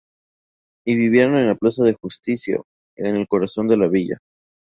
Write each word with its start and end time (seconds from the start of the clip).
Y 0.83 0.95
vivieron 0.95 1.35
en 1.37 1.45
la 1.45 1.53
plaza 1.55 1.83
de 1.83 1.93
Justicia, 2.01 2.59
en 2.97 3.17
el 3.17 3.27
corazón 3.27 3.67
de 3.67 3.77
la 3.77 3.87
villa. 3.87 4.17